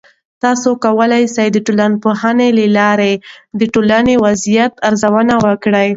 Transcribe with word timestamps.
تاسې 0.43 0.69
کولای 0.85 1.23
سئ 1.35 1.47
د 1.53 1.57
ټولنپوهنې 1.67 2.47
له 2.57 2.65
لارې 2.77 3.13
د 3.59 3.61
ټولنې 3.73 4.13
وضعیت 4.25 4.73
ارزونه 4.87 5.33
وکړئ. 5.45 5.89